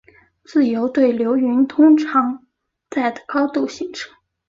[0.43, 2.47] 自由对流云通常
[2.89, 4.11] 在的高度形成。